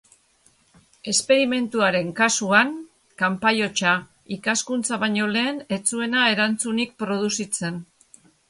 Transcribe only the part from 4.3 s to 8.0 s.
ikaskuntza baino lehen ez zuena erantzunik produzitzen.